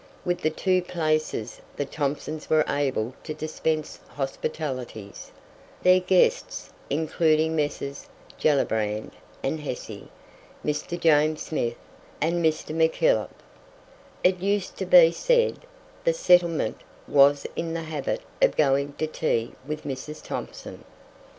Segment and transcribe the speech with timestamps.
[0.25, 5.31] With the two places the Thomsons were able to dispense hospitalities,
[5.83, 8.07] their guests including Messrs.
[8.39, 9.11] Gellibrand
[9.43, 10.07] and Hesse,
[10.65, 10.99] Mr.
[10.99, 11.75] James Smith,
[12.19, 12.73] and Mr.
[12.75, 13.43] Mackillop.
[14.23, 15.67] It used to be said that
[16.03, 20.23] "the settlement" was in the habit of going to tea with Mrs.
[20.25, 20.83] Thomson.